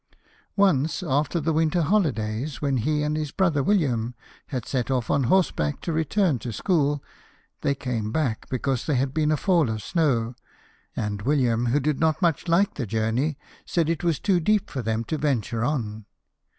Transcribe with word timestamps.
"Once, 0.55 1.03
after 1.03 1.39
the 1.39 1.53
winter 1.53 1.83
holidays, 1.83 2.59
when 2.59 2.77
he 2.77 3.03
and 3.03 3.15
his 3.15 3.31
brother 3.31 3.61
WilHam 3.61 4.15
had 4.47 4.65
set 4.65 4.89
off 4.89 5.11
on 5.11 5.25
horseback 5.25 5.79
to 5.81 5.93
return 5.93 6.39
to 6.39 6.51
school, 6.51 7.03
they 7.61 7.75
came 7.75 8.11
back 8.11 8.49
because 8.49 8.87
there 8.87 8.95
had 8.95 9.13
been 9.13 9.31
a 9.31 9.37
fall 9.37 9.69
of 9.69 9.83
snow; 9.83 10.33
and 10.95 11.21
William, 11.21 11.67
who 11.67 11.79
did 11.79 11.99
not 11.99 12.19
much 12.19 12.47
like 12.47 12.73
the 12.73 12.87
journey, 12.87 13.37
said 13.63 13.91
it 13.91 14.03
was 14.03 14.17
too 14.17 14.39
deep 14.39 14.71
for 14.71 14.81
them 14.81 15.03
to 15.03 15.19
venture 15.19 15.63
on. 15.63 16.07